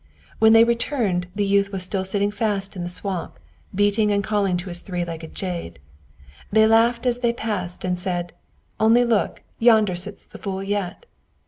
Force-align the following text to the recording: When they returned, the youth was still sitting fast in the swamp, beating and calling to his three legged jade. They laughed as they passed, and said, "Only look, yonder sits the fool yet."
When 0.39 0.53
they 0.53 0.63
returned, 0.63 1.27
the 1.35 1.45
youth 1.45 1.71
was 1.71 1.83
still 1.83 2.03
sitting 2.03 2.31
fast 2.31 2.75
in 2.75 2.81
the 2.81 2.89
swamp, 2.89 3.37
beating 3.75 4.11
and 4.11 4.23
calling 4.23 4.57
to 4.57 4.69
his 4.69 4.81
three 4.81 5.05
legged 5.05 5.35
jade. 5.35 5.77
They 6.51 6.65
laughed 6.65 7.05
as 7.05 7.19
they 7.19 7.33
passed, 7.33 7.85
and 7.85 7.99
said, 7.99 8.33
"Only 8.79 9.05
look, 9.05 9.43
yonder 9.59 9.93
sits 9.93 10.25
the 10.25 10.39
fool 10.39 10.63
yet." 10.63 11.05